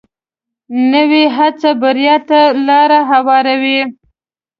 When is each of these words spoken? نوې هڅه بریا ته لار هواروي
نوې 0.91 1.23
هڅه 1.37 1.71
بریا 1.81 2.15
ته 2.27 2.39
لار 2.67 2.91
هواروي 3.11 3.81